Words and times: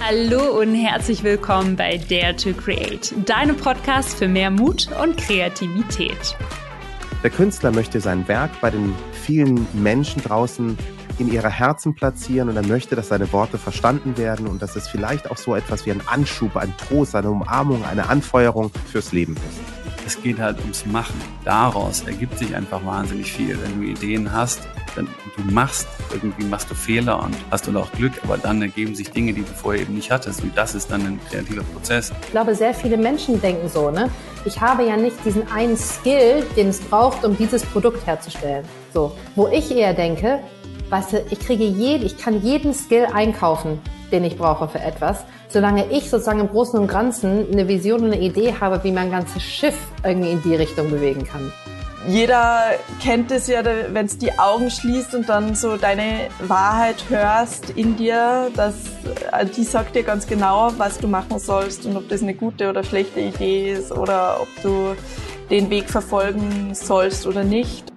Hallo 0.00 0.60
und 0.60 0.74
herzlich 0.76 1.24
willkommen 1.24 1.74
bei 1.74 1.98
Dare 1.98 2.36
to 2.36 2.52
Create, 2.52 3.12
deinem 3.28 3.56
Podcast 3.56 4.16
für 4.16 4.28
mehr 4.28 4.50
Mut 4.50 4.88
und 5.02 5.16
Kreativität. 5.16 6.36
Der 7.24 7.30
Künstler 7.30 7.72
möchte 7.72 8.00
sein 8.00 8.26
Werk 8.28 8.60
bei 8.60 8.70
den 8.70 8.94
vielen 9.12 9.66
Menschen 9.72 10.22
draußen 10.22 10.78
in 11.18 11.32
ihre 11.32 11.50
Herzen 11.50 11.96
platzieren 11.96 12.48
und 12.48 12.56
er 12.56 12.66
möchte, 12.66 12.94
dass 12.94 13.08
seine 13.08 13.32
Worte 13.32 13.58
verstanden 13.58 14.16
werden 14.16 14.46
und 14.46 14.62
dass 14.62 14.76
es 14.76 14.86
vielleicht 14.86 15.30
auch 15.30 15.36
so 15.36 15.56
etwas 15.56 15.84
wie 15.84 15.90
ein 15.90 16.02
Anschub, 16.06 16.56
ein 16.56 16.72
Trost, 16.76 17.16
eine 17.16 17.30
Umarmung, 17.30 17.84
eine 17.84 18.08
Anfeuerung 18.08 18.70
fürs 18.90 19.12
Leben 19.12 19.34
ist 19.34 19.77
es 20.08 20.22
geht 20.22 20.38
halt 20.38 20.58
ums 20.60 20.86
Machen. 20.86 21.20
Daraus 21.44 22.02
ergibt 22.06 22.38
sich 22.38 22.56
einfach 22.56 22.84
wahnsinnig 22.84 23.30
viel. 23.30 23.58
Wenn 23.62 23.78
du 23.78 23.86
Ideen 23.86 24.32
hast, 24.32 24.66
dann 24.96 25.06
du 25.36 25.52
machst, 25.52 25.86
irgendwie 26.10 26.44
machst 26.44 26.70
du 26.70 26.74
Fehler 26.74 27.22
und 27.22 27.36
hast 27.50 27.66
du 27.66 27.78
auch 27.78 27.92
Glück, 27.92 28.12
aber 28.24 28.38
dann 28.38 28.62
ergeben 28.62 28.94
sich 28.94 29.10
Dinge, 29.10 29.34
die 29.34 29.42
du 29.42 29.52
vorher 29.52 29.82
eben 29.82 29.94
nicht 29.94 30.10
hattest. 30.10 30.42
Und 30.42 30.56
das 30.56 30.74
ist 30.74 30.90
dann 30.90 31.02
ein 31.02 31.20
kreativer 31.28 31.62
Prozess. 31.62 32.10
Ich 32.22 32.30
glaube, 32.30 32.54
sehr 32.54 32.72
viele 32.72 32.96
Menschen 32.96 33.38
denken 33.40 33.68
so, 33.68 33.90
ne? 33.90 34.08
Ich 34.46 34.58
habe 34.58 34.86
ja 34.86 34.96
nicht 34.96 35.22
diesen 35.26 35.46
einen 35.52 35.76
Skill, 35.76 36.42
den 36.56 36.68
es 36.68 36.80
braucht, 36.80 37.22
um 37.22 37.36
dieses 37.36 37.62
Produkt 37.66 38.06
herzustellen. 38.06 38.64
So. 38.94 39.14
Wo 39.36 39.48
ich 39.48 39.70
eher 39.70 39.92
denke, 39.92 40.40
weißt 40.88 41.12
du, 41.12 41.24
ich 41.30 41.38
kriege 41.38 41.64
jeden, 41.64 42.06
ich 42.06 42.16
kann 42.16 42.42
jeden 42.42 42.72
Skill 42.72 43.08
einkaufen, 43.12 43.78
den 44.10 44.24
ich 44.24 44.36
brauche 44.36 44.68
für 44.68 44.80
etwas 44.80 45.24
solange 45.48 45.90
ich 45.90 46.10
sozusagen 46.10 46.40
im 46.40 46.48
Großen 46.48 46.78
und 46.78 46.88
Ganzen 46.88 47.50
eine 47.50 47.68
Vision 47.68 48.00
und 48.00 48.12
eine 48.12 48.20
Idee 48.20 48.54
habe, 48.60 48.82
wie 48.84 48.92
mein 48.92 49.10
ganzes 49.10 49.42
Schiff 49.42 49.76
irgendwie 50.04 50.30
in 50.30 50.42
die 50.42 50.54
Richtung 50.54 50.90
bewegen 50.90 51.26
kann. 51.26 51.52
Jeder 52.06 52.60
kennt 53.02 53.30
es 53.32 53.48
ja, 53.48 53.62
wenn 53.64 54.06
es 54.06 54.16
die 54.16 54.38
Augen 54.38 54.70
schließt 54.70 55.14
und 55.14 55.28
dann 55.28 55.54
so 55.54 55.76
deine 55.76 56.28
Wahrheit 56.46 57.04
hörst 57.08 57.70
in 57.70 57.96
dir, 57.96 58.50
dass 58.54 58.74
äh, 59.32 59.44
die 59.44 59.64
sagt 59.64 59.96
dir 59.96 60.04
ganz 60.04 60.26
genau, 60.26 60.72
was 60.78 60.98
du 60.98 61.08
machen 61.08 61.38
sollst 61.38 61.86
und 61.86 61.96
ob 61.96 62.08
das 62.08 62.22
eine 62.22 62.34
gute 62.34 62.70
oder 62.70 62.84
schlechte 62.84 63.20
Idee 63.20 63.72
ist 63.72 63.90
oder 63.90 64.40
ob 64.40 64.48
du 64.62 64.94
den 65.50 65.70
Weg 65.70 65.90
verfolgen 65.90 66.70
sollst 66.72 67.26
oder 67.26 67.42
nicht. 67.42 67.87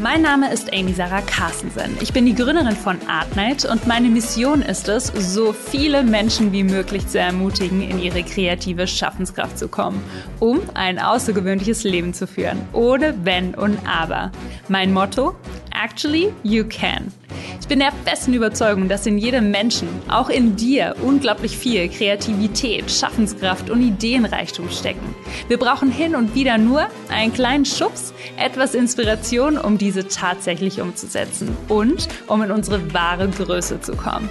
Mein 0.00 0.22
Name 0.22 0.52
ist 0.52 0.72
Amy 0.72 0.92
Sarah 0.92 1.22
Carstensen. 1.22 1.96
Ich 2.00 2.12
bin 2.12 2.24
die 2.24 2.34
Gründerin 2.34 2.76
von 2.76 2.98
Artnight 3.08 3.64
und 3.64 3.88
meine 3.88 4.08
Mission 4.08 4.62
ist 4.62 4.88
es, 4.88 5.08
so 5.08 5.52
viele 5.52 6.04
Menschen 6.04 6.52
wie 6.52 6.62
möglich 6.62 7.08
zu 7.08 7.18
ermutigen, 7.18 7.82
in 7.82 7.98
ihre 7.98 8.22
kreative 8.22 8.86
Schaffenskraft 8.86 9.58
zu 9.58 9.66
kommen, 9.66 10.00
um 10.38 10.60
ein 10.74 11.00
außergewöhnliches 11.00 11.82
Leben 11.82 12.14
zu 12.14 12.28
führen, 12.28 12.60
ohne 12.72 13.12
Wenn 13.24 13.56
und 13.56 13.76
Aber. 13.88 14.30
Mein 14.68 14.92
Motto? 14.92 15.34
Actually, 15.72 16.32
you 16.44 16.64
can. 16.64 17.12
Ich 17.60 17.68
bin 17.68 17.80
der 17.80 17.92
festen 18.04 18.32
Überzeugung, 18.32 18.88
dass 18.88 19.06
in 19.06 19.18
jedem 19.18 19.50
Menschen, 19.50 19.88
auch 20.08 20.30
in 20.30 20.56
dir, 20.56 20.94
unglaublich 21.02 21.56
viel 21.58 21.88
Kreativität, 21.88 22.90
Schaffenskraft 22.90 23.68
und 23.68 23.82
Ideenreichtum 23.82 24.70
stecken. 24.70 25.14
Wir 25.48 25.58
brauchen 25.58 25.90
hin 25.90 26.14
und 26.14 26.34
wieder 26.34 26.56
nur 26.56 26.86
einen 27.10 27.32
kleinen 27.32 27.64
Schubs, 27.64 28.14
etwas 28.38 28.74
Inspiration, 28.74 29.58
um 29.58 29.76
diese 29.76 30.08
tatsächlich 30.08 30.80
umzusetzen 30.80 31.56
und 31.68 32.08
um 32.26 32.42
in 32.42 32.50
unsere 32.50 32.94
wahre 32.94 33.28
Größe 33.28 33.80
zu 33.80 33.94
kommen. 33.96 34.30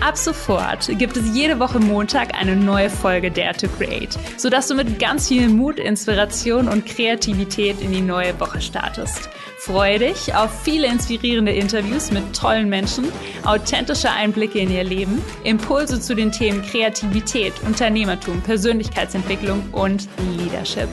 Ab 0.00 0.16
sofort 0.16 0.88
gibt 0.98 1.18
es 1.18 1.36
jede 1.36 1.60
Woche 1.60 1.78
Montag 1.78 2.34
eine 2.34 2.56
neue 2.56 2.88
Folge 2.88 3.30
Dare 3.30 3.54
to 3.54 3.68
Create, 3.68 4.18
sodass 4.38 4.66
du 4.66 4.74
mit 4.74 4.98
ganz 4.98 5.28
viel 5.28 5.50
Mut, 5.50 5.78
Inspiration 5.78 6.68
und 6.68 6.86
Kreativität 6.86 7.82
in 7.82 7.92
die 7.92 8.00
neue 8.00 8.38
Woche 8.40 8.62
startest. 8.62 9.28
Freue 9.60 9.98
dich 9.98 10.34
auf 10.34 10.62
viele 10.62 10.86
inspirierende 10.86 11.52
Interviews 11.52 12.10
mit 12.10 12.34
tollen 12.34 12.70
Menschen, 12.70 13.04
authentische 13.44 14.10
Einblicke 14.10 14.58
in 14.58 14.70
ihr 14.70 14.84
Leben, 14.84 15.22
Impulse 15.44 16.00
zu 16.00 16.14
den 16.14 16.32
Themen 16.32 16.62
Kreativität, 16.62 17.52
Unternehmertum, 17.66 18.40
Persönlichkeitsentwicklung 18.40 19.62
und 19.72 20.08
Leadership. 20.38 20.88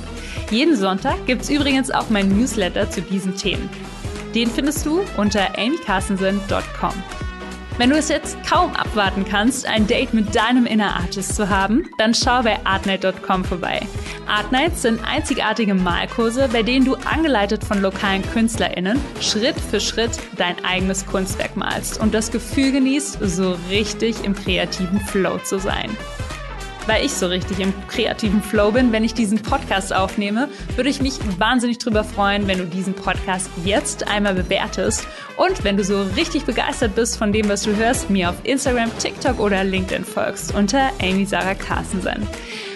Jeden 0.52 0.76
Sonntag 0.76 1.26
gibt 1.26 1.44
es 1.44 1.50
übrigens 1.50 1.92
auch 1.92 2.10
mein 2.10 2.28
Newsletter 2.28 2.90
zu 2.90 3.02
diesen 3.02 3.38
Themen. 3.38 3.70
Den 4.36 4.50
findest 4.50 4.86
du 4.86 5.00
unter 5.16 5.58
amycarstensen.com. 5.58 7.27
Wenn 7.78 7.92
du 7.92 7.96
es 7.96 8.10
jetzt 8.10 8.38
kaum 8.44 8.74
abwarten 8.74 9.24
kannst, 9.24 9.68
ein 9.68 9.86
Date 9.86 10.12
mit 10.12 10.36
deinem 10.36 10.66
Inner 10.66 10.96
Artist 10.96 11.36
zu 11.36 11.48
haben, 11.48 11.84
dann 12.00 12.16
schau 12.16 12.42
bei 12.42 12.58
artnight.com 12.66 13.46
vorbei. 13.46 13.82
Artnights 14.26 14.82
sind 14.82 15.00
einzigartige 15.06 15.76
Malkurse, 15.76 16.50
bei 16.52 16.64
denen 16.64 16.86
du 16.86 16.96
angeleitet 16.96 17.64
von 17.64 17.80
lokalen 17.80 18.24
KünstlerInnen 18.34 19.00
Schritt 19.22 19.60
für 19.60 19.80
Schritt 19.80 20.20
dein 20.38 20.56
eigenes 20.66 21.06
Kunstwerk 21.06 21.56
malst 21.56 22.00
und 22.00 22.16
das 22.16 22.32
Gefühl 22.32 22.72
genießt, 22.72 23.20
so 23.22 23.56
richtig 23.70 24.24
im 24.24 24.34
kreativen 24.34 25.00
Flow 25.02 25.38
zu 25.38 25.60
sein 25.60 25.96
weil 26.88 27.06
ich 27.06 27.14
so 27.14 27.28
richtig 27.28 27.60
im 27.60 27.74
kreativen 27.88 28.42
Flow 28.42 28.72
bin, 28.72 28.92
wenn 28.92 29.04
ich 29.04 29.14
diesen 29.14 29.42
Podcast 29.42 29.94
aufnehme, 29.94 30.50
würde 30.76 30.90
ich 30.90 31.02
mich 31.02 31.20
wahnsinnig 31.38 31.78
drüber 31.78 32.04
freuen, 32.04 32.48
wenn 32.48 32.58
du 32.58 32.66
diesen 32.66 32.94
Podcast 32.94 33.50
jetzt 33.64 34.08
einmal 34.08 34.34
bewertest 34.34 35.08
und 35.36 35.64
wenn 35.64 35.78
du 35.78 35.84
so 35.84 36.02
richtig 36.16 36.46
begeistert 36.46 36.96
bist 36.96 37.18
von 37.18 37.32
dem, 37.32 37.50
was 37.50 37.64
du 37.64 37.76
hörst, 37.76 38.10
mir 38.10 38.30
auf 38.30 38.36
Instagram, 38.44 38.90
TikTok 38.98 39.40
oder 39.40 39.64
LinkedIn 39.64 40.06
folgst 40.06 40.56
unter 40.56 40.90
Amy 41.02 41.26
Sarah 41.26 41.56
Carstensen. 41.56 42.28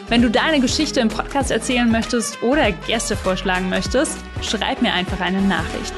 Wenn 0.10 0.22
du 0.22 0.30
deine 0.30 0.60
Geschichte 0.60 1.00
im 1.00 1.08
Podcast 1.08 1.52
erzählen 1.52 1.90
möchtest 1.90 2.44
oder 2.44 2.72
Gäste 2.72 3.16
vorschlagen 3.16 3.70
möchtest, 3.70 4.18
schreib 4.42 4.82
mir 4.82 4.94
einfach 4.94 5.22
eine 5.22 5.42
Nachricht. 5.42 5.94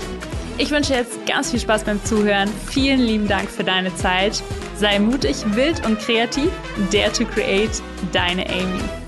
Ich 0.57 0.69
wünsche 0.69 0.93
jetzt 0.93 1.25
ganz 1.25 1.51
viel 1.51 1.59
Spaß 1.59 1.83
beim 1.83 2.03
Zuhören. 2.05 2.49
Vielen 2.69 2.99
lieben 2.99 3.27
Dank 3.27 3.49
für 3.49 3.63
deine 3.63 3.93
Zeit. 3.95 4.43
Sei 4.75 4.99
mutig, 4.99 5.37
wild 5.55 5.85
und 5.85 5.99
kreativ. 5.99 6.49
Dare 6.91 7.11
to 7.11 7.25
create. 7.25 7.81
Deine 8.11 8.45
Amy. 8.47 9.02